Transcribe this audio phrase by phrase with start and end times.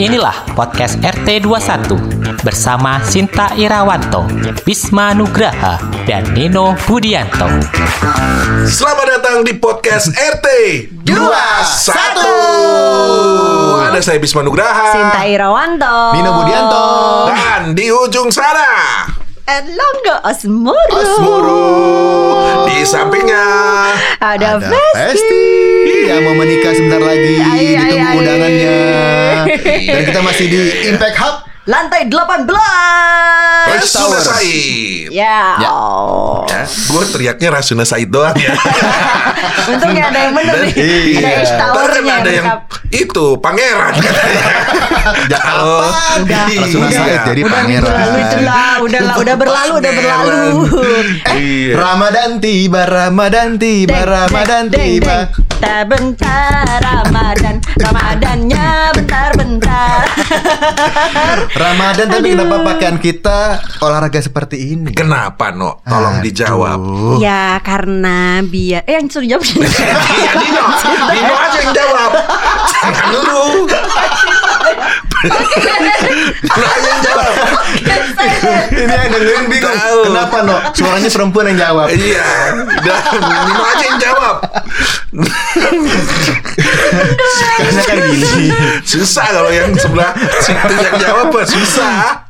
[0.00, 1.92] Inilah podcast RT21
[2.40, 4.24] bersama Sinta Irawanto,
[4.64, 5.76] Bisma Nugraha,
[6.08, 7.44] dan Nino Budianto.
[8.64, 10.46] Selamat datang di podcast RT
[11.04, 12.32] Dua, satu.
[13.92, 14.88] Ada saya Bisma Nugraha.
[14.88, 16.16] Sinta Irawanto.
[16.16, 16.84] Nino Budianto.
[17.36, 19.04] Dan di ujung sana.
[19.44, 21.64] Erlangga Asmoro Asmoro
[22.64, 23.44] Di sampingnya.
[24.16, 24.96] Ada, Ada Festi.
[24.96, 25.59] Festi
[26.12, 28.16] yang mau menikah sebentar lagi Ai, ai, ditunggu ai.
[28.16, 28.78] undangannya.
[29.94, 31.36] Dan kita masih di Impact Hub.
[31.62, 32.50] Lantai 18
[33.70, 33.84] Rasuna
[34.16, 34.26] Towers.
[34.26, 35.70] Said Ya, Ya.
[36.48, 38.56] ya, Gue teriaknya Rasuna Said doang ya
[39.70, 40.72] Untung gak ada yang bener nih
[41.14, 41.30] Iya.
[41.46, 42.46] Ada Towernya yang.
[42.90, 43.94] Itu pangeran.
[45.26, 45.38] Ya
[46.20, 46.98] Udah, Rasuna iya.
[46.98, 47.94] Said jadi Udah pangeran.
[47.94, 50.38] lalu itulah Udah lah, udah berlalu, udah berlalu
[51.30, 51.72] Iya.
[51.74, 55.16] Ramadan tiba, Ramadan tiba, Deng, Ramadan tiba.
[55.24, 55.48] deng.
[55.60, 58.66] Tak bentar Ramadan Ramadannya
[58.96, 60.02] bentar-bentar
[61.62, 63.38] Ramadan tapi kenapa pakaian kita
[63.78, 64.88] olahraga seperti ini?
[64.90, 65.84] Kenapa no?
[65.84, 66.24] Tolong Aduh.
[66.24, 66.80] dijawab
[67.18, 70.64] Ya karena biar Eh yang suruh jawab Iya Dino
[71.12, 72.10] Dino aja yang jawab
[73.10, 73.68] Dulu
[76.80, 77.32] yang jawab
[78.72, 79.76] Ini yang dengerin bingung.
[79.76, 80.00] Tahu.
[80.08, 80.56] Kenapa no?
[80.72, 81.86] Suaranya perempuan yang jawab.
[81.92, 82.24] Iya
[82.80, 84.36] Dan Dino aja yang jawab
[87.60, 88.48] Karena kan gini.
[88.86, 91.28] Susah kalau yang sebelah situ yang jawab?
[91.44, 92.29] Susah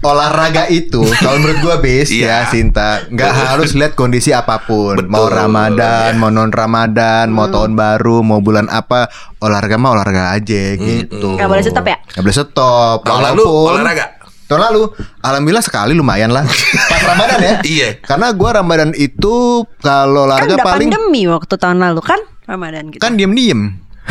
[0.00, 2.40] olahraga itu kalau menurut gua base Iya.
[2.40, 5.06] ya Sinta nggak harus lihat kondisi apa pun Betul.
[5.06, 6.16] mau Ramadan Iya.
[6.16, 11.46] mau non Ramadan mau tahun baru mau bulan apa olahraga mah olahraga aja gitu Nggak
[11.46, 11.96] boleh stop ya?
[12.06, 14.04] nggak boleh stop Tahun lalu olahraga?
[14.42, 14.82] tahun lalu
[15.20, 16.42] alhamdulillah sekali lumayan lah
[16.88, 17.88] pas Ramadan ya Iya.
[18.00, 22.88] karena gua Ramadan itu kalau Kan olahraga udah paling pandemi waktu tahun lalu kan Ramadan
[22.88, 23.60] gitu kan diem diem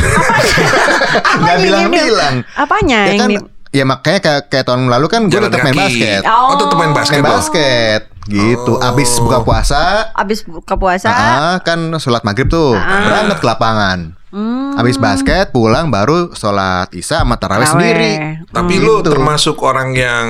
[0.00, 2.06] nggak Apanya bilang yang diem?
[2.06, 3.49] bilang Apanya ya yang kan?
[3.70, 7.14] Ya makanya kayak, kayak tahun lalu kan gue tetap main basket Oh, tetap main basket.
[7.16, 8.82] main basket gitu Oh.
[8.84, 14.78] abis buka puasa Abis buka puasa ah, kan sholat maghrib tuh berangkat ke lapangan Hmm.
[14.78, 17.70] abis basket pulang baru sholat isya sama tarawih Taraweh.
[17.72, 18.12] sendiri
[18.48, 18.84] Tapi Hmm.
[18.84, 19.10] lu Gitu.
[19.10, 20.28] termasuk orang yang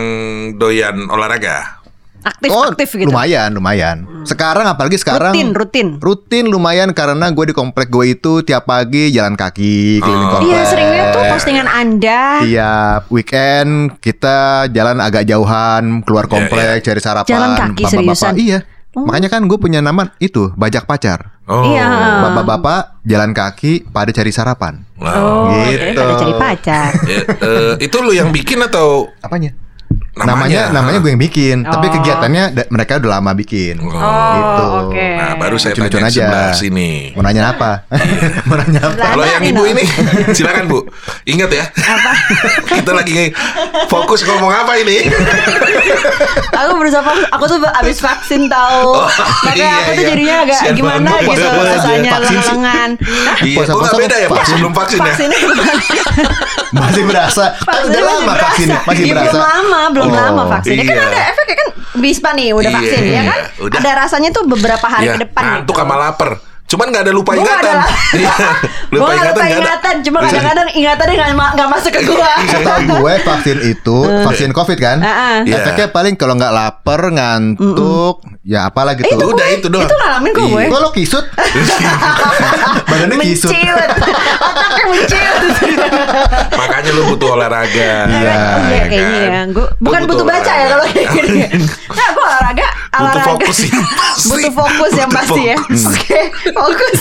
[0.56, 1.79] doyan olahraga
[2.20, 7.48] Aktif oh aktif gitu lumayan lumayan sekarang apalagi sekarang Rutin rutin rutin lumayan karena gue
[7.48, 10.32] di komplek gue itu tiap pagi jalan kaki keliling Oh.
[10.34, 14.38] komplek Iya sering lihat tuh postingan anda Tiap weekend kita
[14.68, 17.26] jalan agak jauhan keluar Iya, komplek cari sarapan.
[17.26, 18.34] Jalan kaki Bapak-bapak, seriusan?
[18.36, 18.58] Iya.
[18.90, 21.38] Makanya kan gue punya nama itu bajak pacar.
[21.46, 21.86] Oh Iya
[22.22, 24.84] Bapak-bapak jalan kaki pada cari sarapan.
[24.96, 25.48] Wow.
[25.48, 25.96] Oh Gitu.
[25.96, 29.54] pada cari pacar Ya, eh, Itu lu yang bikin atau Apanya?
[30.12, 30.26] Namanya.
[30.26, 31.92] Namanya namanya gue yang bikin, tapi Oh.
[31.92, 33.78] kegiatannya da- mereka udah lama bikin.
[33.78, 33.88] Oh.
[33.90, 34.64] Gitu.
[34.82, 35.06] oke.
[35.16, 36.20] Nah baru saya Lucu-lucuan tanya aja.
[36.20, 37.70] sebelah sini Mau nanya apa?
[38.48, 39.02] Mau nanya apa?
[39.06, 39.84] Kalau yang ibu ini
[40.36, 40.78] silakan bu
[41.24, 42.10] Ingat ya Apa?
[42.74, 43.30] Kita lagi
[43.86, 45.06] fokus ngomong apa ini
[46.52, 49.08] Aku berusaha fokus Aku tuh abis vaksin tahu Oh,
[49.44, 50.08] Makanya iya, aku tuh iya.
[50.08, 51.46] jadinya agak Sian gimana banget, gitu.
[51.62, 52.48] Rasanya Vaksin sih.
[52.50, 53.36] lengan Hah?
[53.38, 54.52] Iya kok Puasa-puasa nggak beda ya pas vaksin.
[54.52, 55.38] sebelum vaksin ya Vaksinnya?
[56.70, 57.44] Masih berasa.
[57.58, 59.30] Kan udah lama vaksin, masih Iya, berasa.
[59.32, 60.16] Belum lama, belum Oh.
[60.16, 61.04] lama vaksinnya Kan Iya.
[61.06, 63.78] ada efeknya kan Bispa nih udah Iya, vaksin ya kan udah.
[63.78, 65.82] Ada rasanya tuh beberapa hari Iya, ke depan Ngantuk gitu.
[65.82, 66.30] sama lapar
[66.70, 67.90] Cuman nggak ada lupa Gua nggak ingatan ada.
[68.12, 68.34] Iya,
[68.90, 71.90] Gue Lupa gak ingatan lupa nggak ada ingatan Cuma kadang-kadang ingatannya gak, ma- gak masuk
[71.90, 74.98] ke gue Setahu gue vaksin itu vaksin covid kan?
[74.98, 75.36] Heeh.
[75.44, 75.56] Iya.
[75.60, 79.08] Efeknya paling kalau nggak lapar, ngantuk, ya apalah gitu.
[79.08, 81.24] itu Udah itu doang Itu ngalamin kok gue Kok lo kisut?
[82.88, 83.50] Badannya kisut.
[83.50, 83.90] Menciut
[84.40, 85.38] Otaknya menciut
[86.52, 88.38] Makanya lu butuh olahraga Iya.
[88.62, 89.26] Iya kayaknya kan?
[89.26, 89.40] ya.
[89.50, 91.40] Gua bukan butuh baca ya kalau kayak gini.
[91.90, 93.26] Nah, gue olahraga, Butuh olahraga.
[93.26, 94.28] fokus yang pasti.
[94.28, 95.56] Butuh fokus yang Butuh pasti ya.
[95.58, 95.82] fokus.
[95.90, 96.20] Oke,
[96.60, 97.00] fokus.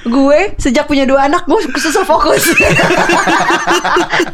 [0.00, 2.50] gue sejak punya dua anak gue susah fokus.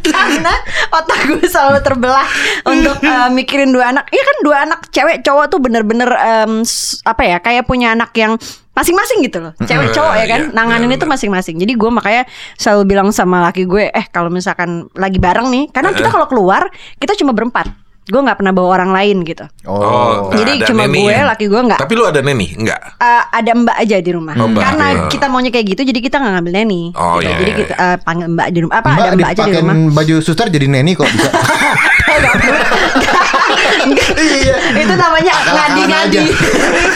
[0.03, 0.55] Karena
[0.91, 2.27] otak gue selalu terbelah
[2.65, 4.09] untuk eh, mikirin dua anak.
[4.09, 6.09] Iya kan dua anak cewek cowok tuh bener-bener
[6.63, 8.35] s- apa ya kayak punya anak yang
[8.73, 9.53] masing-masing gitu loh.
[9.59, 10.41] Cewek cowok ya kan?
[10.49, 11.57] Iya, nanganin itu masing-masing.
[11.57, 15.93] Jadi gue makanya selalu bilang sama laki gue eh kalau misalkan lagi bareng nih karena
[15.93, 16.69] kita kalau keluar
[17.01, 17.69] kita cuma berempat
[18.07, 21.27] gue nggak pernah bawa orang lain gitu Oh, nggak Jadi cuma neni gue, ya?
[21.27, 21.81] laki gue nggak.
[21.81, 22.55] Tapi lu ada neni?
[22.55, 24.63] Enggak Eh, ada mbak aja di rumah Oh, mbak.
[24.63, 25.03] karena Iya.
[25.11, 27.27] kita maunya kayak gitu jadi kita nggak ngambil neni Oh, Gitu.
[27.27, 29.53] iya, jadi iya, kita eh, panggil mbak di rumah apa Mbak ada mbak aja di
[29.57, 31.29] rumah baju suster jadi neni kok bisa.
[34.17, 34.57] Iya.
[34.77, 36.23] itu namanya ngadi-ngadi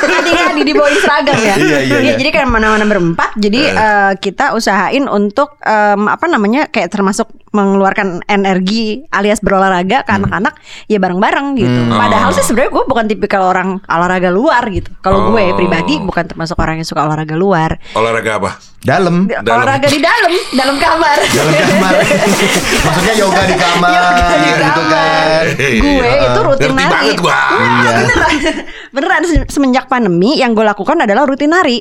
[0.01, 2.13] ngadi-ngadi dibawain seragam ya Iya, iya, iya.
[2.17, 9.03] jadi kan mana-mana berempat jadi eh, kita usahain untuk apa namanya kayak termasuk mengeluarkan energi
[9.09, 10.55] alias berolahraga ke anak-anak
[10.87, 11.81] ya bareng-bareng gitu.
[11.91, 14.91] Padahal sih sebenarnya gue bukan tipikal orang olahraga luar gitu.
[14.99, 15.57] Kalau gue Oh.
[15.57, 17.75] pribadi bukan termasuk orang yang suka olahraga luar.
[17.93, 18.51] Olahraga apa?
[18.81, 19.27] Dalam.
[19.27, 19.45] Dalam.
[19.45, 21.19] Olahraga di dalam, dalam kamar.
[21.21, 21.93] Dalam kamar.
[22.87, 24.89] Maksudnya yoga di kamar Yoga di gitu kamar.
[24.89, 25.45] kan.
[25.59, 26.95] gue itu rutin Ngerti nari.
[26.95, 27.33] banget gua.
[27.33, 27.91] Wah, Iya.
[27.99, 28.33] beneran.
[28.95, 31.79] Beneran se- semenjak pandemi yang gue lakukan adalah rutin nari.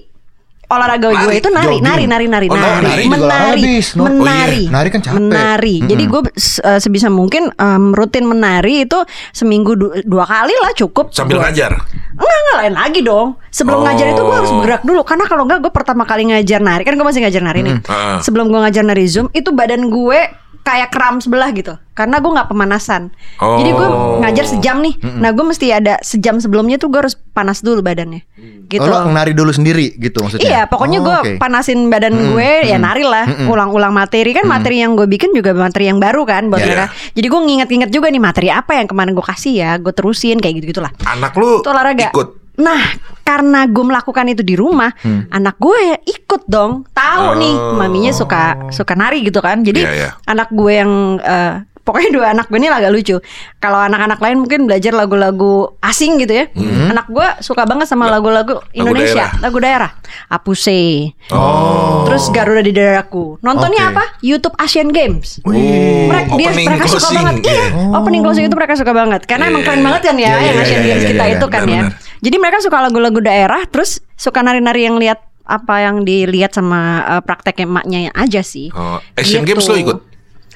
[0.69, 1.81] Olahraga gue itu nari, Jogging?
[1.81, 3.87] nari, nari, nari, Oh, nari, nari menari, olahraga, Bis.
[3.97, 4.03] No.
[4.05, 4.69] menari, Oh, iya.
[4.69, 5.17] Nari kan capek.
[5.17, 5.75] menari.
[5.81, 9.01] Jadi gue se- eh, sebisa mungkin em, rutin menari itu
[9.31, 11.09] seminggu du- dua kali lah cukup.
[11.09, 11.73] Sambil Gua- ngajar.
[12.13, 13.27] Enggak, enggak lain lagi dong.
[13.49, 13.83] Sebelum Oh.
[13.83, 16.93] ngajar itu gue harus bergerak dulu karena kalau enggak gue pertama kali ngajar nari kan
[16.93, 17.75] gue masih ngajar nari nih.
[17.85, 18.21] Ah.
[18.21, 20.19] Sebelum gue ngajar nari zoom itu badan gue
[20.63, 23.11] kayak kram sebelah gitu karena gue nggak pemanasan.
[23.43, 23.59] Oh.
[23.59, 23.87] Jadi gue
[24.23, 24.95] ngajar sejam nih.
[25.19, 28.23] Nah gue mesti ada sejam sebelumnya tuh gue harus panas dulu badannya.
[28.69, 28.79] Gitu.
[28.79, 30.45] Oh, lo nari dulu sendiri gitu maksudnya?
[30.45, 31.31] Iya, pokoknya Oh, gue oke.
[31.41, 35.89] panasin badan gue ya nari lah, ulang-ulang materi kan materi yang gue bikin juga materi
[35.89, 36.67] yang baru kan buat Iya.
[36.69, 36.85] mereka.
[37.17, 40.61] Jadi gue nginget-nginget juga nih materi apa yang kemarin gue kasih ya, gue terusin kayak
[40.61, 40.93] gitu gitulah.
[41.03, 42.38] Anak lu ikut.
[42.59, 42.81] Nah,
[43.23, 44.91] karena gue melakukan itu di rumah,
[45.29, 46.83] anak gue ikut dong.
[46.91, 47.75] Tahu nih, Oh.
[47.75, 49.63] maminya suka suka nari gitu kan.
[49.63, 50.09] Jadi Iya, iya.
[50.25, 53.17] anak gue yang eh, pokoknya dua anak gue ini agak lucu.
[53.57, 56.45] Kalau anak-anak lain mungkin belajar lagu-lagu asing gitu ya.
[56.85, 59.41] Anak gue suka banget sama lagu-lagu Indonesia, daerah.
[59.41, 59.91] lagu daerah.
[60.29, 61.13] Apuse.
[61.33, 62.05] Oh.
[62.05, 63.41] Terus Garuda di dadaku.
[63.41, 63.93] Nontonnya Oke.
[63.93, 64.03] apa?
[64.21, 65.41] YouTube Asian Games.
[65.41, 67.53] Oh, Mereka, dia, mereka suka banget Iya.
[67.73, 67.93] Iya.
[67.93, 70.29] Opening closing itu mereka suka banget Karena Iya, emang keren iya, banget kan ya iya,
[70.29, 71.81] Yang iya, Asian iya, Games iya, kita iya, itu kan ya.
[72.19, 77.21] Jadi mereka suka lagu-lagu daerah Terus suka nari-nari yang lihat Apa yang dilihat sama eh,
[77.23, 79.55] prakteknya emaknya aja sih Oh, Asian Gitu.
[79.55, 79.97] Games lo ikut?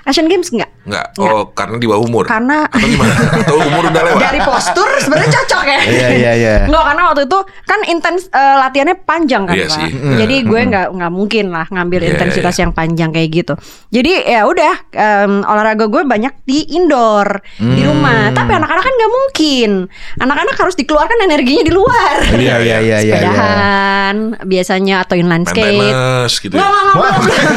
[0.03, 0.67] Asian Games enggak?
[0.83, 1.05] Enggak.
[1.15, 2.23] Oh, karena di bawah umur.
[2.25, 3.13] Karena Atau gimana?
[3.39, 4.19] Atau umur udah lewat?
[4.21, 5.79] dari postur sebenarnya cocok ya.
[5.81, 6.53] Iya, iya, iya.
[6.67, 9.73] Enggak karena waktu itu kan intens eh, latihannya panjang kan Iya Pak.
[9.73, 9.89] sih.
[10.17, 12.61] Jadi gue nggak nggak mungkin lah ngambil Iya, intensitas iya.
[12.61, 13.53] yang panjang kayak gitu.
[13.89, 17.87] Jadi ya udah em, olahraga gue banyak di indoor di Hmm.
[17.89, 18.29] rumah.
[18.29, 19.71] Tapi anak-anak kan nggak mungkin.
[20.17, 22.17] Anak-anak harus dikeluarkan energinya di luar.
[22.29, 23.15] Iya, iya, iya, iya.
[23.15, 25.63] Sepedahan biasanya atau inline Main skate.
[25.79, 26.53] tenis gitu.
[26.53, 26.59] Ya.
[26.59, 27.55] nggak, nggak, belum,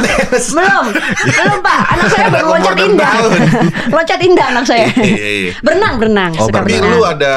[0.52, 0.84] belum,
[1.26, 1.82] belum pak.
[1.90, 3.12] Anak saya baru loncat indah,
[3.94, 4.87] loncat indah anak saya.
[4.93, 5.53] Iya, iya.
[5.59, 6.93] Berenang, berenang, Oh, suka Tapi berenang.
[6.93, 7.35] lu ada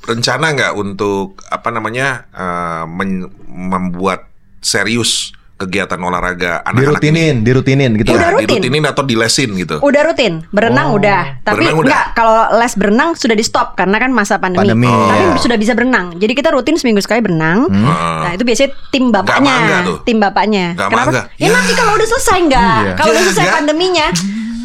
[0.00, 4.28] rencana nggak untuk apa namanya eh, men- membuat
[4.58, 7.34] serius kegiatan olahraga anak-anak ini?
[7.34, 8.10] Dirutinin, dirutinin gitu.
[8.10, 8.46] Udah Ya, rutin.
[8.56, 9.76] dirutinin atau dilesin gitu.
[9.78, 11.42] Udah rutin, berenang udah.
[11.42, 11.90] Tapi Berenang udah.
[11.90, 14.70] enggak kalau les berenang sudah di stop karena kan masa pandemi.
[14.70, 15.36] Pandemi, Tapi iya.
[15.36, 16.14] sudah bisa berenang.
[16.14, 17.66] Jadi kita rutin seminggu sekali berenang.
[17.68, 19.54] Nah, itu biasanya tim bapaknya,
[20.02, 20.66] tim bapaknya.
[20.72, 21.10] Nggak Kenapa?
[21.10, 21.22] mangga.
[21.36, 22.78] Ya, nanti kalau udah selesai enggak?
[22.78, 22.92] Iya.
[22.94, 23.56] Kalau udah Ya, selesai enggak.
[23.58, 24.06] pandeminya,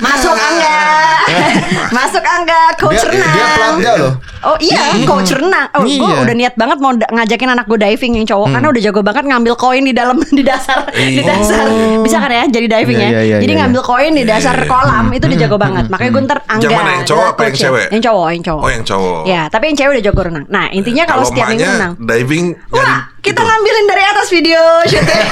[0.04, 0.76] masuk angga.
[1.98, 3.34] masuk angga coach Dia, renang.
[3.34, 4.14] dia pelatda loh.
[4.44, 5.68] Oh iya, coach renang.
[5.72, 6.20] Oh, gue Iya.
[6.22, 9.54] udah niat banget mau ngajakin anak gue diving yang cowok karena udah jago banget ngambil
[9.56, 11.24] koin di dalam di dasar di Iya.
[11.24, 11.66] dasar.
[12.04, 13.10] Bisa kan ya jadi diving Iya, ya.
[13.10, 15.88] iya, iya, jadi iya, ngambil koin di dasar kolam itu dia jago banget.
[15.88, 16.64] Makanya gue ntar angga.
[16.64, 17.88] Yang mana, yang cowok apa yang cewek?
[17.90, 18.62] Yang cowok, yang cowok.
[18.62, 19.22] Oh, yang cowok.
[19.24, 20.46] Ya, tapi yang cewek udah jago renang.
[20.50, 21.94] Nah, intinya kalau setiap minggu renang.
[21.98, 23.48] diving nyari Wah, kita gitu.
[23.48, 25.28] ngambilin dari atas video syuting.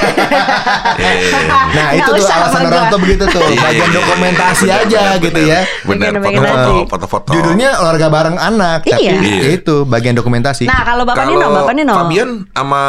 [1.72, 2.92] Nah itu tuh alasan orang gua.
[2.92, 6.12] tuh begitu tuh Iya, Bagian iya, dokumentasi aja gitu ya Benar,
[6.88, 7.30] foto-foto.
[7.32, 9.56] Judulnya olahraga bareng anak Tapi Iya.
[9.56, 11.94] itu bagian dokumentasi Nah, kalau Bapak Kalau Nino, Bapak Nino.
[11.96, 12.82] Fabian sama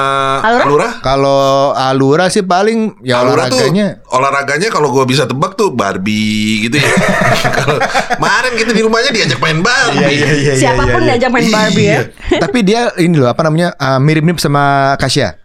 [0.43, 0.63] Alura?
[0.67, 0.89] Alura?
[0.99, 1.41] Kalau
[1.73, 6.77] Alura sih paling Ya Alura tuh olahraganya olahraganya kalau gue bisa tebak tuh Barbie gitu
[6.79, 6.89] ya.
[7.57, 7.77] Kalau
[8.15, 10.21] kemarin kita di rumahnya diajak main Barbie.
[10.21, 11.99] Iya, Siapa pun diajak main Barbie ya.
[12.39, 15.37] Tapi dia ini loh apa namanya uh, mirip-mirip sama Kasia.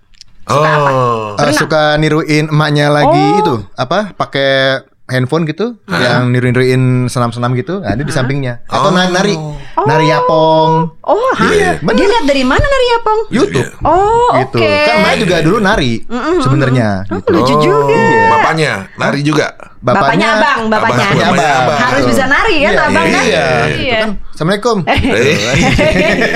[0.48, 1.36] Oh.
[1.36, 3.40] Uh, suka niruin emaknya lagi Oh.
[3.40, 8.92] itu apa pakai handphone gitu yang niru-niruin senam-senam gitu nah, dia di sampingnya atau Oh.
[8.92, 9.36] nari-nari
[9.84, 10.72] nari yapong
[11.04, 11.48] Oh, ha?
[11.48, 11.80] Iya.
[11.80, 13.20] Dia lihat dari mana nari Yapong?
[13.28, 14.72] YouTube Oh, gitu oke.
[14.84, 15.92] kan emaknya juga dulu nari
[16.40, 17.30] sebenarnya Oh, gitu.
[17.32, 17.96] lucu juga.
[18.32, 19.56] Bapaknya nari juga.
[19.78, 21.06] Bapaknya abang, bapaknya.
[21.06, 21.78] Abang, bapaknya abang.
[21.80, 23.22] Harus bisa nari kan Iya, abang kan?
[23.22, 23.46] iya.
[23.70, 24.00] Iya.
[24.28, 25.34] Assalamualaikum Eh,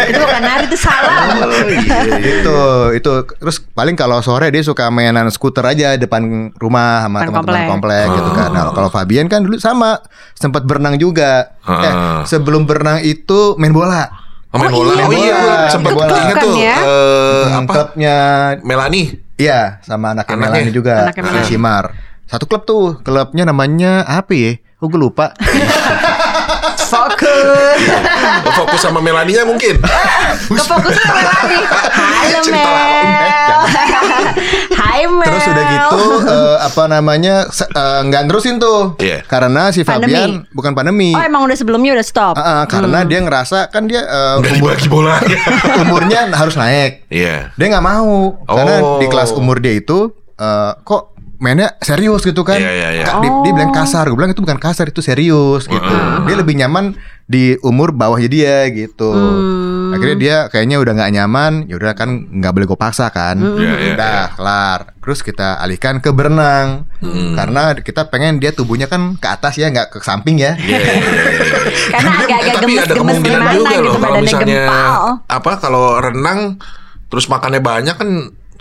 [0.09, 1.27] itu bukan nari itu salam.
[2.19, 2.59] itu
[2.93, 6.23] itu terus paling kalau sore dia suka mainan skuter aja depan
[6.57, 7.67] rumah sama teman-teman komplek.
[7.69, 9.99] komplek gitu kan nah, kalau Fabian kan dulu sama
[10.33, 12.23] sempat berenang juga eh, Ah.
[12.23, 14.07] sebelum berenang itu main bola
[14.51, 14.93] Oh, main Oh, bola.
[14.93, 15.57] iya, Oh iya, iya.
[15.67, 16.77] sempat ingat kan tuh ya?
[16.77, 17.73] eh, Hmm, apa?
[17.73, 18.17] klubnya
[18.61, 19.03] Melani.
[19.35, 20.53] iya sama anaknya, Anaknya.
[20.53, 21.49] Melani juga Anaknya Melani.
[21.49, 21.85] Simar
[22.33, 25.33] satu klub tuh klubnya namanya apa ya oh gue lupa
[26.93, 27.81] Fokus.
[28.45, 29.81] Oh, fokus sama Melaninya mungkin.
[29.81, 31.57] Kefokusan sama lari.
[31.89, 32.77] Halo Cerita Mel.
[32.77, 33.65] lah.
[34.71, 35.25] Hai Mel.
[35.25, 39.25] Terus udah gitu eh, apa namanya eh, nggak nerusin tuh Iya.
[39.25, 40.13] karena si Pandemi.
[40.13, 42.35] Fabian bukan pandemi Oh emang udah sebelumnya udah stop.
[42.37, 45.39] Ah, ah, karena dia ngerasa kan dia eh, Udah umur dibagi bolanya.
[45.83, 47.09] umurnya harus naik.
[47.09, 47.57] Iya.
[47.57, 49.01] Dia nggak mau karena Oh.
[49.01, 51.12] di kelas umur dia itu eh, kok
[51.43, 52.55] mainnya serius gitu kan.
[52.55, 53.05] Iya, iya.
[53.05, 55.93] Kak, dia, dia bilang kasar, gue bilang itu bukan kasar itu serius gitu.
[56.23, 56.95] Dia lebih nyaman
[57.27, 59.11] di umur bawahnya dia gitu.
[59.11, 59.91] Hmm.
[59.91, 63.37] Akhirnya dia kayaknya udah nggak nyaman, ya udah kan nggak boleh gue paksa kan.
[63.43, 64.35] Iya, iya, udah iya.
[64.39, 64.81] kelar.
[65.03, 67.35] Terus kita alihkan ke berenang Hmm.
[67.35, 70.55] karena kita pengen dia tubuhnya kan ke atas ya nggak ke samping ya.
[70.55, 71.59] Iya, iya, iya, iya.
[71.99, 75.03] Karena agak-agak Tapi ada gemes-gemes kemungkinan gimana juga gitu loh kalau badannya misalnya gempal.
[75.27, 76.41] apa kalau renang
[77.11, 78.11] terus makannya banyak kan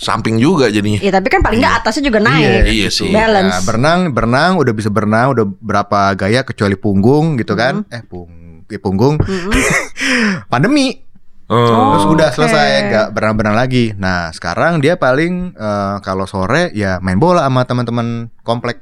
[0.02, 0.98] samping juga jadinya.
[0.98, 2.66] Ya tapi kan paling nggak atasnya juga naik.
[2.66, 3.14] Iya sih.
[3.14, 3.54] Balance.
[3.54, 7.86] Nah, berenang, berenang udah bisa berenang, udah berapa gaya kecuali punggung gitu kan?
[7.86, 7.94] Hmm.
[7.94, 8.30] Eh pung,
[8.66, 9.22] eh, punggung.
[10.52, 10.98] Pandemi.
[11.52, 11.94] Oh.
[11.94, 13.94] Terus udah selesai nggak berenang-berenang lagi.
[13.94, 18.82] Nah sekarang dia paling eh, kalau sore ya main bola sama teman-teman komplek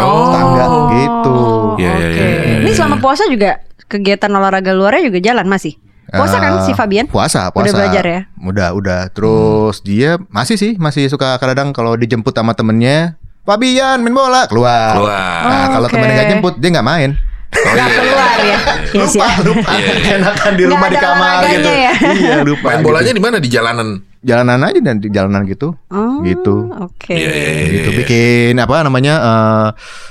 [0.00, 0.32] Oh.
[0.32, 0.64] tangga
[0.96, 1.36] gitu.
[1.76, 2.16] Iya, iya, Oke.
[2.16, 2.76] iya, iya, Ini iya.
[2.76, 3.60] selama puasa juga
[3.92, 5.76] kegiatan olahraga luarnya juga jalan masih.
[6.14, 7.06] Puasa kan Eh, si Fabian?
[7.06, 7.66] Puasa, puasa.
[7.66, 8.20] Udah belajar ya?
[8.38, 9.00] Udah, udah.
[9.08, 14.92] Terus dia masih sih, masih suka kadang kalau dijemput sama temennya, Fabian main bola keluar.
[14.94, 15.40] Keluar.
[15.42, 15.92] Nah, Oh, kalau oke.
[15.92, 17.10] temennya nggak jemput, dia nggak main.
[17.52, 18.44] Oh, Nggak iya, keluar iya, ya.
[18.46, 18.58] iya.
[18.94, 19.28] Yes, ya.
[19.42, 19.70] lupa.
[19.70, 20.14] Iya, iya.
[20.16, 21.68] Enakan di rumah di kamar gitu.
[21.68, 21.92] ya?
[21.92, 22.66] Iya, lupa.
[22.66, 22.86] Main gitu.
[22.86, 23.36] bolanya di mana?
[23.38, 23.88] Di jalanan.
[24.22, 25.74] jalanan aja dan di jalanan gitu.
[25.88, 26.54] Oh, Gitu.
[26.78, 27.10] Oke.
[27.10, 27.70] Iya, iya, iya.
[27.74, 29.68] Gitu bikin apa namanya eh,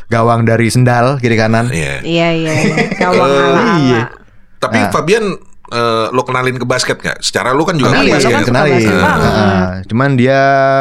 [0.08, 1.72] gawang dari sendal kiri kanan.
[1.72, 2.04] Iya.
[2.04, 2.52] Iya iya.
[2.54, 2.76] iya.
[3.02, 3.62] Gawang Eh, ala-ala.
[3.80, 4.02] iya.
[4.60, 4.92] Tapi Nah.
[4.92, 5.26] Fabian
[5.72, 7.18] eh, lo kenalin ke basket nggak?
[7.20, 8.36] Secara lu kan juga Kenalin, Iya, lo kan basket.
[8.38, 8.74] suka kenalin.
[8.74, 9.32] basket banget.
[9.32, 9.68] Heeh.
[9.88, 10.40] cuman dia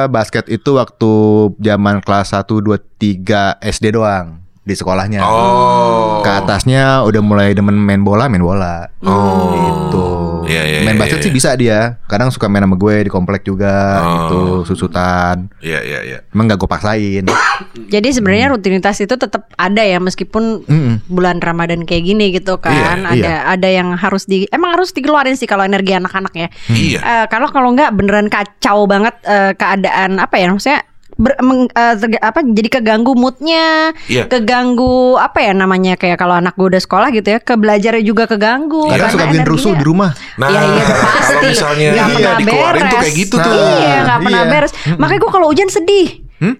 [0.09, 1.13] basket itu waktu
[1.57, 4.27] zaman kelas 1 2 3 SD doang
[4.61, 5.23] di sekolahnya.
[5.23, 6.21] Oh.
[6.21, 8.87] Ke atasnya udah mulai demen main bola, main bola.
[9.01, 9.51] Oh.
[9.51, 10.07] Gitu.
[10.47, 11.27] Iya, iya, main iya, basket iya.
[11.27, 11.99] sih bisa dia.
[12.07, 14.09] Kadang suka main sama gue di komplek juga Oh.
[14.17, 14.41] gitu,
[14.73, 15.49] susutan.
[15.61, 16.19] Iya, iya, iya.
[16.33, 17.25] Emang gak gue paksain.
[17.95, 20.95] Jadi sebenarnya rutinitas itu tetap ada ya meskipun Mm-mm.
[21.11, 23.05] bulan Ramadan kayak gini gitu kan.
[23.05, 23.37] Iya, ada iya.
[23.47, 26.49] ada yang harus di emang harus dikeluarin sih kalau energi anak-anak ya.
[26.73, 27.01] Iya.
[27.01, 30.90] Eh, kalau kalau nggak beneran kacau banget eh, keadaan apa ya maksudnya
[31.21, 34.25] ber- meng- eh, terga- apa jadi keganggu moodnya, Iya.
[34.27, 38.25] keganggu apa ya namanya kayak kalau anak gue udah sekolah gitu ya, ke belajarnya juga
[38.25, 38.89] keganggu.
[38.89, 40.11] Kadang karena suka bikin rusuh di rumah.
[40.35, 41.21] Nah, Iya, iya, pasti.
[41.21, 43.03] kalau misalnya Nggak iya, pernah dikeluarin tuh beres.
[43.03, 43.53] kayak gitu Nah, tuh.
[43.53, 44.51] Iya nggak pernah iya.
[44.51, 44.73] beres.
[44.97, 46.09] Makanya gue kalau hujan sedih.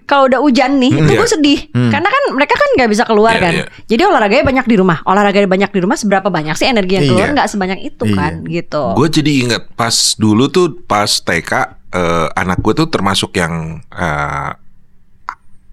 [0.05, 1.17] Kalau udah hujan nih, itu Iya.
[1.17, 1.59] gue sedih.
[1.73, 3.53] Karena kan mereka kan nggak bisa keluar Iya, kan.
[3.55, 3.65] iya.
[3.87, 5.01] Jadi olahraganya banyak di rumah.
[5.01, 7.33] Olahraga banyak di rumah seberapa banyak sih energi yang keluar Iya.
[7.33, 8.13] nggak sebanyak itu Iya.
[8.15, 8.83] kan gitu.
[8.93, 14.51] Gue jadi inget pas dulu tuh pas TK eh, anak gue tuh termasuk yang eh,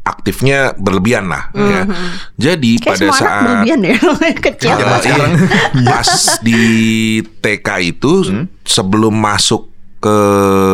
[0.01, 1.85] aktifnya berlebihan lah ya.
[2.35, 2.81] Jadi Mhm.
[2.81, 3.97] Kayak pada semua anak saat berlebihan ya
[4.47, 4.69] kecil.
[4.69, 4.79] Eh,
[5.77, 5.85] iya.
[5.85, 6.11] pas
[6.41, 6.63] di
[7.39, 8.45] TK itu Hmm?
[8.63, 10.17] sebelum masuk ke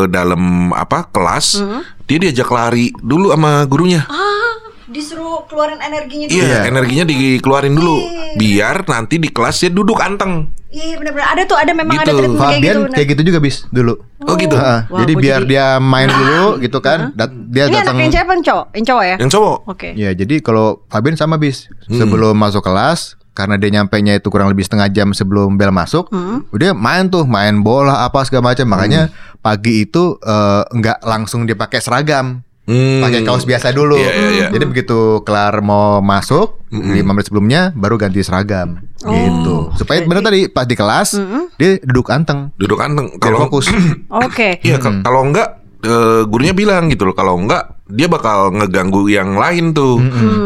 [0.08, 1.82] dalam apa kelas Hmm?
[2.04, 4.06] dia diajak lari dulu sama gurunya.
[4.06, 4.54] Ah,
[4.86, 6.58] disuruh keluarin energinya Iya, Iya.
[6.68, 7.96] energinya dikeluarin dulu
[8.36, 10.46] biar nanti di kelas dia duduk anteng.
[10.74, 12.18] Iya benar-benar ada tuh ada memang ada Gitu.
[12.18, 12.66] treatment kayak gitu.
[12.74, 13.94] Fabian kayak gitu juga bis dulu.
[14.20, 14.56] Oh gitu.
[14.58, 14.78] Heeh.
[14.84, 17.14] Wah, jadi biar jadi- dia main dulu gitu kan.
[17.14, 18.66] dat- dia Ini anak datang yang cewek apa cowok?
[18.74, 19.16] Yang cowok ya?
[19.16, 19.56] Yang cowok.
[19.70, 19.88] Oke.
[19.94, 21.94] Ya, jadi kalau Fabian sama bis Hmm.
[21.94, 23.00] sebelum masuk kelas
[23.30, 26.42] karena dia nyampe nya itu kurang lebih setengah jam sebelum bel masuk, Hmm.
[26.50, 28.66] udah main tuh, main bola apa segala macam.
[28.66, 29.38] Makanya Hmm.
[29.38, 33.00] pagi itu eh, nggak langsung dia pakai seragam, Hmm.
[33.00, 33.92] pakai kaos biasa dulu.
[33.94, 34.46] Iya, iya, iya.
[34.48, 39.12] Jadi begitu kelar mau masuk, lima menit sebelumnya baru ganti seragam, Oh.
[39.12, 39.56] gitu.
[39.76, 41.20] Supaya bener tadi pas di kelas
[41.54, 43.16] dia duduk anteng, Duduk anteng.
[43.16, 43.68] Kalau fokus.
[44.24, 44.60] Oke.
[44.60, 49.34] Iya, ke- kalau enggak eh, gurunya bilang gitu loh, kalau enggak dia bakal ngeganggu yang
[49.34, 50.00] lain tuh.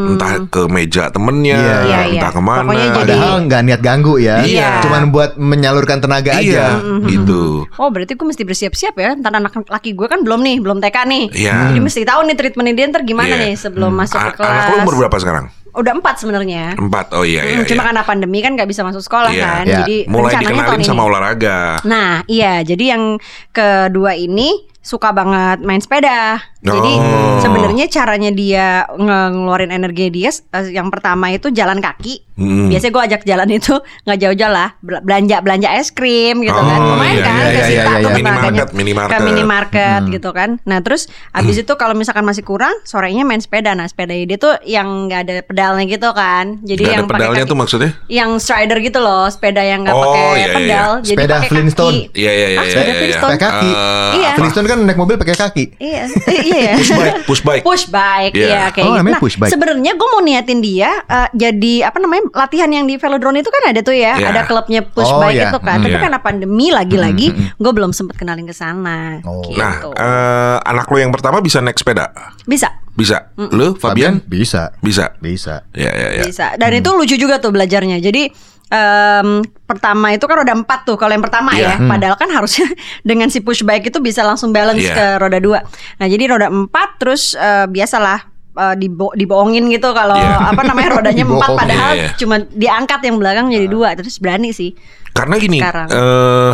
[0.08, 2.18] Entah ke meja temennya, Iya, iya, iya.
[2.18, 2.66] entah ke mana.
[2.66, 4.68] Pokoknya jadi- Padahal nggak niat ganggu ya, Iya.
[4.80, 6.82] cuman buat menyalurkan tenaga iya, aja.
[7.06, 7.62] gitu.
[7.74, 10.96] Oh berarti gue mesti bersiap-siap ya Ntar anak laki gue kan belum nih Belum TK
[11.04, 11.70] nih Iya.
[11.70, 13.38] Jadi mesti tahu nih treatmentnya dia ntar gimana Iya.
[13.40, 15.44] nih Sebelum masuk A- ke kelas Anak lu umur berapa sekarang?
[15.70, 17.12] Udah empat sebenarnya Empat.
[17.12, 17.86] Oh iya, iya, Hmm, Cuma iya.
[17.86, 19.44] karena pandemi kan gak bisa masuk sekolah Iya.
[19.44, 19.76] kan Iya.
[19.78, 21.08] Jadi Mulai dikenalin sama ini.
[21.08, 21.58] olahraga.
[21.84, 23.04] Nah iya Jadi yang
[23.52, 27.38] kedua ini Suka banget main sepeda Jadi Oh.
[27.38, 32.70] sebenarnya caranya dia nge- ngeluarin energi dia eh, Yang pertama itu jalan kaki Hmm.
[32.70, 33.74] Biasanya gue ajak jalan itu
[34.06, 37.42] nggak jauh-jauh lah Bel- belanja belanja es krim gitu kan Oh, lumayan iya, kan iya,
[37.42, 37.82] ke iya, iya, iya.
[37.82, 39.20] tenaga Minimarket, ke minimarket.
[39.20, 40.50] minimarket gitu kan.
[40.62, 41.02] Nah terus
[41.32, 43.72] abis itu kalau misalkan masih kurang sorenya main sepeda.
[43.72, 46.62] Nah sepeda dia tuh yang nggak ada pedalnya gitu kan.
[46.62, 47.90] Jadi Nggak yang ada pedalnya kaki- tuh maksudnya?
[48.06, 50.90] yang strider gitu loh, sepeda yang nggak Oh, pakai iya, iya, pedal.
[50.94, 51.02] iya.
[51.02, 51.96] Jadi Sepeda pakai Flintstone.
[51.98, 52.14] kaki.
[52.14, 52.98] Iya, iya, iya, Ah, iya, sepeda iya, iya.
[53.00, 53.26] Flintstone.
[53.28, 53.70] Pakai kaki.
[53.70, 54.30] Eh, Iya.
[54.32, 55.64] Flintstone kan naik mobil pakai kaki.
[55.76, 56.74] Iya, eh, iya ya.
[56.76, 57.62] Push bike, push bike.
[57.62, 58.46] Push bike, Iya.
[58.46, 59.06] iya kayak Oh, gitu.
[59.06, 59.50] Nah, push bike.
[59.50, 63.62] sebenarnya gue mau niatin dia eh, jadi apa namanya latihan yang di velodrome itu kan
[63.66, 64.28] ada tuh ya, Iya.
[64.30, 65.48] ada klubnya push Oh, bike iya.
[65.48, 65.78] itu kan.
[65.80, 66.02] Tapi Iya.
[66.02, 69.18] karena pandemi lagi-lagi, gue belum sempet kenalin ke sana.
[69.22, 69.40] Oh.
[69.42, 69.56] gitu.
[69.56, 72.10] Nah, eh, anak lu yang pertama bisa naik sepeda?
[72.44, 73.30] bisa, Bisa.
[73.38, 74.18] Lu, Fabian?
[74.26, 74.74] bisa.
[74.82, 75.14] Bisa.
[75.18, 75.62] Bisa.
[75.70, 76.24] Ya, ya, ya.
[76.26, 76.58] bisa.
[76.58, 78.02] Dan itu lucu juga tuh belajarnya.
[78.02, 78.26] Jadi
[78.68, 79.28] em,
[79.64, 81.76] pertama itu kan roda empat tuh kalau yang pertama Iya.
[81.76, 81.88] ya.
[81.88, 82.68] Padahal kan harusnya
[83.08, 84.94] dengan si push bike itu bisa langsung balance Iya.
[84.94, 85.58] ke roda dua.
[85.96, 90.48] Nah jadi roda empat terus eh, biasalah uh, dibo dibohongin gitu kalau Iya.
[90.52, 92.10] apa namanya rodanya empat padahal iya, iya.
[92.14, 94.76] cuma diangkat yang belakang jadi dua terus berani sih.
[95.12, 95.88] Karena gini, Sekarang.
[95.90, 96.52] eh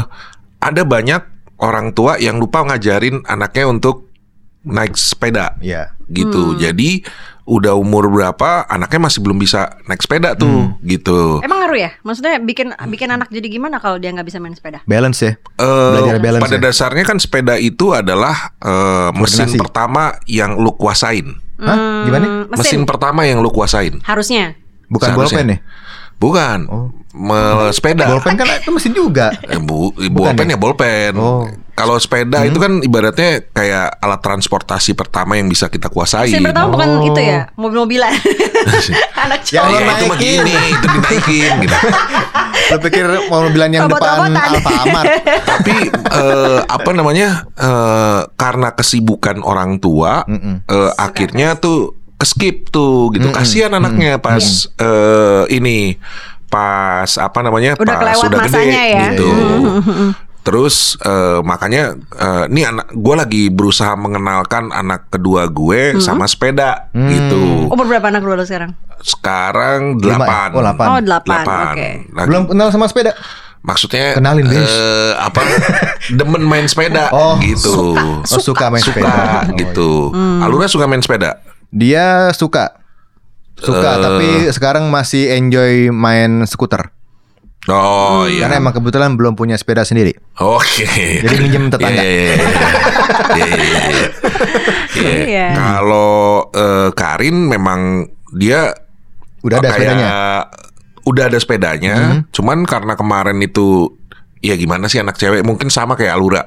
[0.59, 1.23] ada banyak
[1.61, 4.09] orang tua yang lupa ngajarin anaknya untuk
[4.65, 5.93] naik sepeda Iya.
[6.09, 6.57] gitu.
[6.57, 7.05] Jadi
[7.45, 11.41] udah umur berapa anaknya masih belum bisa naik sepeda tuh gitu.
[11.41, 11.91] Emang ngaruh ya?
[12.01, 14.81] Maksudnya bikin bikin anak jadi gimana kalau dia nggak bisa main sepeda?
[14.85, 15.33] Balance ya.
[15.55, 16.63] Eh, Belajar balance pada ya.
[16.63, 19.61] dasarnya kan sepeda itu adalah eh, mesin Koordinasi.
[19.61, 21.37] pertama yang lu kuasain.
[21.55, 22.03] Hah?
[22.03, 22.27] Gimana?
[22.27, 24.01] Hmm, Mesin pertama yang lu kuasain.
[24.03, 24.57] harusnya.
[24.85, 25.59] Bukan bolpen ya?
[26.17, 26.59] Bukan.
[27.13, 28.11] Me- sepeda.
[28.11, 29.31] Bolpen kan itu mesin juga.
[29.45, 30.53] Eh, bu, Bukan bolpen ya?
[30.53, 31.13] ya bolpen.
[31.15, 31.47] Oh.
[31.73, 36.27] Kalau sepeda itu kan ibaratnya kayak alat transportasi pertama yang bisa kita kuasai.
[36.29, 37.07] Mesin pertama bukan Oh.
[37.09, 38.11] itu ya, mobil-mobilan.
[39.17, 39.71] Anak Ya, cowok.
[39.71, 40.39] Iya, lo itu mah naikin.
[40.41, 41.77] gini, itu dinaikin gitu.
[42.65, 44.49] Lo pikir mau bilang yang depan Robot-robotan.
[44.49, 45.07] Alfamart?
[45.53, 47.29] Tapi eh, apa namanya?
[47.53, 50.65] eh, karena kesibukan orang tua, Mm-mm.
[50.65, 51.93] eh, akhirnya tuh
[52.25, 53.29] keskip tuh gitu.
[53.31, 54.41] Kasihan anaknya pas
[54.75, 56.01] eh, ini
[56.49, 57.77] pas apa namanya?
[57.77, 59.13] Udah pas sudah gede ya.
[59.13, 59.29] gitu.
[60.45, 66.89] Terus eh, makanya eh, ini anak gue lagi berusaha mengenalkan anak kedua gue sama sepeda
[66.93, 67.69] gitu.
[67.69, 68.73] Umur berapa anak lu sekarang?
[69.01, 70.17] Sekarang ya?
[70.17, 70.49] delapan.
[70.51, 70.87] Oh, delapan.
[70.87, 71.75] Oh, delapan.
[72.09, 73.13] Lagi- Belum kenal sama sepeda.
[73.65, 74.61] Maksudnya Kenalin, Des.
[74.61, 75.41] eh, apa
[76.21, 77.97] demen main sepeda Oh, gitu.
[77.97, 79.49] Oh, suka main Suka sepeda.
[79.49, 79.91] Oh, gitu.
[80.13, 80.45] Hmm.
[80.45, 81.41] Alura suka main sepeda.
[81.75, 82.79] Dia suka.
[83.55, 84.01] Suka Eh.
[84.01, 86.95] tapi sekarang masih enjoy main skuter.
[87.67, 88.45] Oh iya.
[88.45, 90.13] Karena emang kebetulan belum punya sepeda sendiri.
[90.37, 90.85] Oke.
[91.25, 91.97] Jadi minjem tetangga.
[91.97, 92.37] Iya, iya, iya.
[93.35, 94.07] Iya,
[95.01, 95.47] iya, iya.
[95.51, 98.75] Kalau eh, Karin memang dia
[99.41, 100.09] Udah ada kayak sepedanya.
[101.05, 101.97] Udah ada sepedanya,
[102.33, 103.93] cuman karena kemarin itu
[104.45, 106.45] ya gimana sih anak cewek mungkin sama kayak Alura.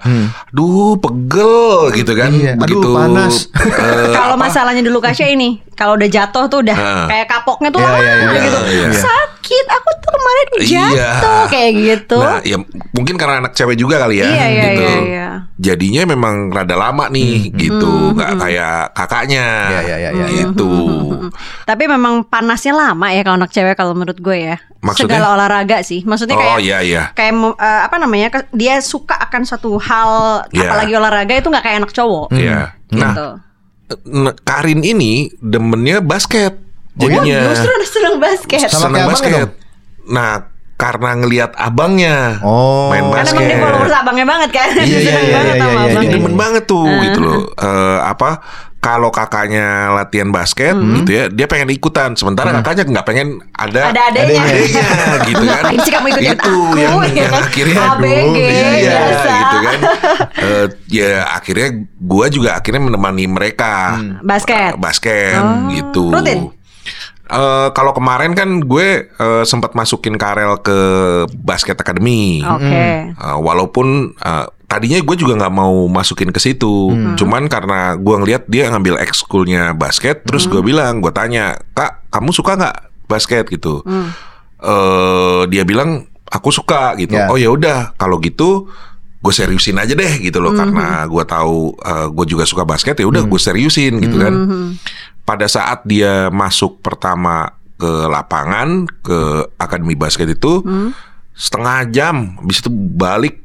[0.50, 2.30] Duh, pegel gitu kan.
[2.30, 3.36] Iya, aduh, Begitu panas.
[3.58, 7.06] eh, Kalau masalahnya dulu Kasya ini, kalau udah jatuh tuh udah Ah.
[7.08, 8.60] kayak kapoknya tuh Iya, lama iya, iya, gitu.
[8.70, 8.90] iya.
[8.94, 10.86] Sakit, aku tuh kemarin Iya.
[10.90, 12.18] jatuh kayak gitu.
[12.18, 12.58] Nah, ya
[12.92, 14.84] mungkin karena anak cewek juga kali ya, Iya, iya, gitu.
[14.84, 15.28] iya, iya.
[15.58, 20.26] Jadinya memang rada lama nih, gitu, nggak kayak kakaknya, Hmm, Iya, iya, iya, iya.
[20.44, 20.72] gitu.
[21.64, 24.58] Tapi memang panasnya lama ya kalau anak cewek kalau menurut gue ya.
[24.80, 25.18] Maksudnya?
[25.18, 26.06] Segala olahraga sih.
[26.06, 27.04] Maksudnya Oh kayak iya iya.
[27.12, 28.28] kayak eh, apa namanya?
[28.52, 30.70] Dia suka akan suatu hal Iya.
[30.70, 32.28] apalagi olahraga itu nggak kayak anak cowok.
[32.32, 32.78] Iya.
[32.94, 33.28] Nah, Gitu.
[34.08, 36.67] n- Karin ini demennya basket.
[36.98, 37.22] Oh, iya?
[37.22, 38.60] Jadinya Justru udah seneng basket.
[38.66, 39.50] Sama senang basket.
[40.08, 40.32] Nah,
[40.76, 42.90] karena ngelihat abangnya Oh.
[42.90, 43.64] main Karena emang dia basket.
[43.64, 44.70] followers abangnya banget kan.
[44.78, 46.14] Iya, iya, iya, banget iya, iya, Jadi abangnya.
[46.14, 47.40] demen banget tuh gitu loh.
[47.52, 48.30] Eh, apa
[48.78, 52.14] kalau kakaknya latihan basket gitu ya, dia pengen ikutan.
[52.14, 54.38] Sementara kakaknya nggak pengen ada Ada adanya.
[54.38, 54.62] adanya
[55.26, 55.58] gitu kan.
[55.66, 59.32] Ngapain sih kamu ikutin itu aku, yang, ya yang akhirnya ABG, iya, biasa.
[59.34, 59.80] gitu kan.
[60.38, 64.78] Eh, ya akhirnya gua juga akhirnya menemani mereka Basket.
[64.78, 66.14] basket Oh, gitu.
[66.14, 66.54] rutin?
[67.28, 70.80] Eh, kalau kemarin kan gue eh, sempat masukin Karel ke
[71.36, 72.40] basket academy.
[72.40, 73.12] Oke.
[73.20, 78.48] Uh, walaupun uh, tadinya gue juga nggak mau masukin ke situ, cuman karena gue ngelihat
[78.52, 83.80] dia ngambil ekskulnya basket, terus gue bilang, gue tanya, kak, kamu suka nggak basket gitu?
[84.60, 87.16] Eh, dia bilang, aku suka gitu.
[87.16, 87.32] Ya.
[87.32, 88.68] Oh ya udah, kalau gitu
[89.18, 93.08] gue seriusin aja deh gitu loh, karena gue tahu uh, gue juga suka basket ya
[93.08, 94.34] udah gue seriusin gitu kan.
[95.28, 99.20] Pada saat dia masuk pertama ke lapangan ke
[99.56, 100.64] akademi basket itu
[101.32, 103.44] setengah jam, habis itu balik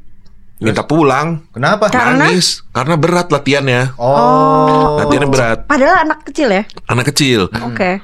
[0.56, 1.90] minta pulang, Kenapa?
[1.90, 2.30] Karena?
[2.30, 4.94] nangis karena berat latihannya, Oh.
[4.96, 6.62] latihannya berat, Padahal anak kecil ya.
[6.86, 7.50] anak kecil.
[7.66, 7.98] Oke.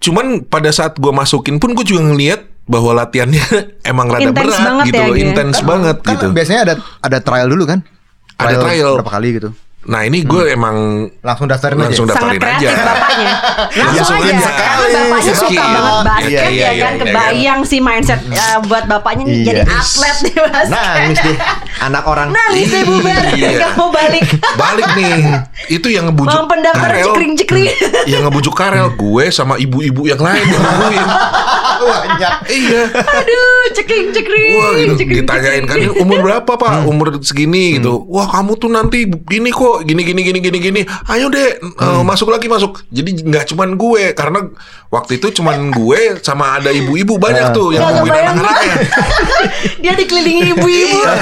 [0.00, 3.44] Cuman pada saat gue masukin pun gue juga ngeliat bahwa latihannya
[3.84, 6.26] emang rada Intens berat banget gitu ya, loh, intens banget Kan gitu.
[6.32, 7.78] biasanya ada ada trial dulu kan?
[8.34, 8.92] Ada trial.
[8.98, 9.50] berapa kali gitu.
[9.82, 12.14] Nah ini gue emang Langsung daftarin langsung aja.
[12.14, 12.70] Sangat daftarin aja.
[12.70, 13.32] kreatif bapaknya.
[13.82, 14.50] Langsung Langsung aja.
[14.52, 16.92] Karena bapaknya suka banget basket Iya, iya, ya iya, kan.
[16.92, 19.44] iya, Kebayang sih mindset eh, buat bapaknya nih Iya.
[19.44, 20.70] jadi atlet di basket.
[20.70, 21.36] Nangis deh
[21.80, 22.28] anak orang.
[22.30, 23.22] Nangis deh bubar.
[23.32, 23.48] Iya.
[23.60, 24.26] Gak mau balik.
[24.54, 25.14] Balik nih,
[25.68, 27.06] itu yang ngebujuk Mau pendaftaran Karel.
[27.08, 27.68] cekring-cekring.
[28.06, 31.06] Yang ngebujuk Karel, gue sama ibu-ibu yang lain yang nungguin.
[31.82, 32.34] Banyak.
[32.46, 32.82] Iya.
[32.92, 34.52] Aduh, cekring-cekring.
[34.54, 35.26] Wah gitu cekring-cekring.
[35.26, 36.86] ditanyain kan umur berapa pak?
[36.86, 38.06] Umur segini gitu.
[38.06, 40.80] Wah kamu tuh nanti gini kok gini gini gini gini gini.
[41.08, 42.84] Ayo deh eh, masuk lagi masuk.
[42.92, 44.52] Jadi nggak cuman gue karena
[44.92, 48.76] waktu itu cuman gue sama ada ibu-ibu banyak tuh yang nungguin anak-anaknya.
[49.82, 50.98] Dia dikelilingi ibu-ibu.
[51.00, 51.14] Iya,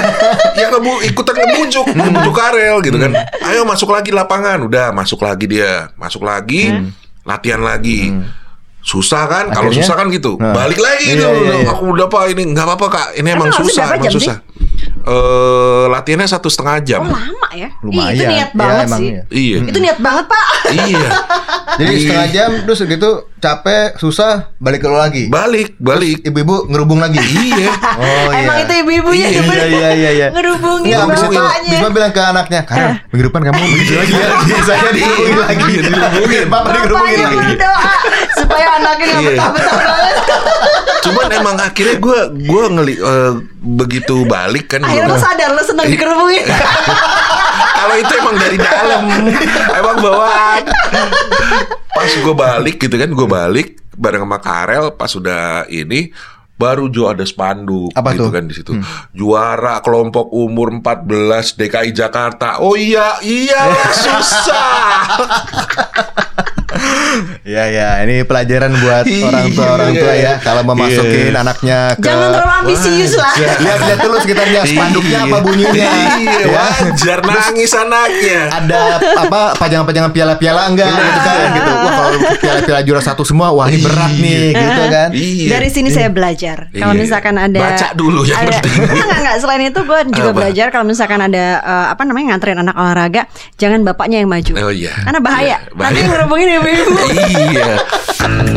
[0.59, 3.11] yang ngebu ikutan ngebujuk, ngebujuk Karel gitu kan.
[3.47, 6.69] Ayo masuk lagi lapangan, udah masuk lagi dia, masuk lagi,
[7.23, 8.11] latihan lagi.
[8.81, 9.45] Susah kan?
[9.53, 10.41] Kalau susah kan gitu.
[10.41, 10.57] Nah.
[10.57, 11.29] Balik lagi Iya, gitu.
[11.45, 11.69] iya, iya.
[11.69, 13.07] Aku udah apa ini nggak apa-apa kak.
[13.13, 14.35] Ini emang harusnya susah, emang susah.
[15.01, 17.01] Eh latihannya satu setengah jam.
[17.01, 17.67] Oh lama ya?
[17.67, 18.13] Ih, Lumayan.
[18.13, 19.09] itu niat Ya, banget emang sih.
[19.09, 19.21] iya.
[19.29, 19.57] Iya.
[19.65, 20.45] Itu niat banget pak.
[20.71, 21.09] iya.
[21.79, 25.23] Jadi setengah jam terus gitu capek, susah, balik ke lo lagi.
[25.27, 26.21] Balik, balik.
[26.21, 27.17] Ibu-ibu ngerubung lagi.
[27.17, 27.71] iya.
[27.93, 28.39] Oh iya.
[28.41, 30.27] Emang itu ibu-ibunya Iya, yang iya, iya, iya, iya.
[30.31, 31.71] ngerubungin Nggak, abis itu bapaknya.
[31.71, 34.27] Bisma bilang ke anaknya, Karel, minggu depan kamu begitu lagi ya.
[34.47, 35.63] Biasanya dihubungin lagi.
[35.67, 36.43] Iya, dihubungin.
[36.47, 36.91] Bapak Bapaknya
[37.21, 37.35] lagi.
[37.37, 37.91] berdoa
[38.33, 39.29] supaya anaknya nggak Iya.
[39.31, 40.15] betah-betah banget.
[41.01, 44.81] Cuman emang akhirnya gue gua ngeli eh, begitu balik kan.
[44.81, 46.45] Akhirnya gua- lo sadar lo seneng dikerubungin.
[47.77, 49.01] Kalau itu emang dari dalam,
[49.71, 50.63] emang bawaan.
[51.87, 54.85] Pas gue balik gitu kan, gue balik bareng sama Karel.
[54.91, 56.13] Pas sudah ini,
[56.53, 58.31] baru Jo ada spanduk Apa gitu tuh?
[58.31, 58.71] kan di situ.
[59.11, 61.09] Juara kelompok umur 14
[61.55, 62.61] DKI Jakarta.
[62.61, 63.65] Oh iya, iya
[64.05, 65.05] susah.
[67.51, 69.25] Iya ya, ini pelajaran buat Iya.
[69.27, 71.41] orang tua orang tua ya kalau mau masukin Iya.
[71.41, 73.33] anaknya ke Jangan terlalu ambisius lah.
[73.35, 75.83] Lihat-lihat dulu sekitarnya spanduknya apa bunyinya.
[76.15, 76.47] Iya, Ya.
[76.49, 78.39] wajar nangis anaknya.
[78.49, 78.81] Ada
[79.19, 81.71] apa pajangan-pajangan piala-piala enggak gitu kan gitu.
[81.73, 82.09] Wah, kalau
[82.39, 85.09] piala-piala juara satu semua wah ini berat nih gitu kan.
[85.11, 85.47] Iya.
[85.51, 86.71] Dari sini saya belajar.
[86.71, 87.01] Kalau Iya.
[87.01, 88.79] misalkan ada Baca dulu yang ada, penting.
[88.79, 89.35] enggak, enggak.
[89.37, 90.37] Selain itu gue juga Apa?
[90.39, 93.21] belajar kalau misalkan ada eh, apa namanya nganterin anak olahraga,
[93.57, 94.53] jangan bapaknya yang maju.
[94.57, 94.93] Oh iya.
[95.03, 95.57] Karena bahaya.
[95.59, 95.75] Iya.
[95.75, 96.93] Nanti yang ngerubungin ibu-ibu.
[97.41, 97.81] Iya.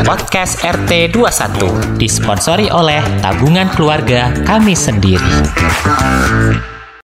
[0.05, 5.33] Podcast RT21 disponsori oleh tabungan keluarga kami sendiri.